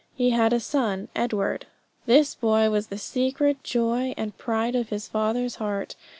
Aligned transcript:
He 0.15 0.31
had 0.31 0.51
one 0.51 0.59
son, 0.59 1.07
Edward. 1.15 1.67
This 2.07 2.33
boy 2.33 2.71
was 2.71 2.87
the 2.87 2.97
secret 2.97 3.63
joy 3.63 4.15
and 4.17 4.35
pride 4.35 4.73
of 4.75 4.89
his 4.89 5.07
father's 5.07 5.57
heart. 5.57 5.95